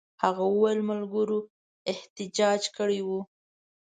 [0.23, 1.39] هغه وویل ملګرو
[1.91, 3.19] احتجاج کړی وو.